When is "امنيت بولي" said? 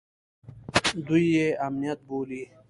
1.65-2.41